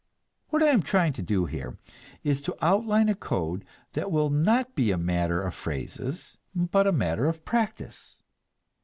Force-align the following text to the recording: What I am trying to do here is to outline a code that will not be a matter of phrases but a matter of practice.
What 0.49 0.63
I 0.63 0.69
am 0.69 0.81
trying 0.81 1.13
to 1.13 1.21
do 1.21 1.45
here 1.45 1.77
is 2.23 2.41
to 2.41 2.57
outline 2.59 3.07
a 3.07 3.13
code 3.13 3.63
that 3.93 4.09
will 4.11 4.31
not 4.31 4.73
be 4.73 4.89
a 4.89 4.97
matter 4.97 5.43
of 5.43 5.53
phrases 5.53 6.39
but 6.55 6.87
a 6.87 6.91
matter 6.91 7.27
of 7.27 7.45
practice. 7.45 8.23